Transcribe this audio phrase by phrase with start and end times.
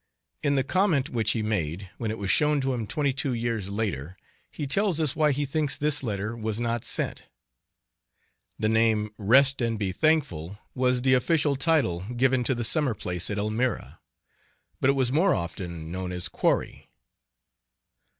[0.41, 3.69] In the comment which he made, when it was shown to him twenty two years
[3.69, 4.17] later,
[4.49, 7.27] he tells us why he thinks this letter was not sent.
[8.57, 13.29] The name, "Rest and be Thankful," was the official title given to the summer place
[13.29, 13.99] at Elmira,
[14.79, 16.89] but it was more often known as "Quarry."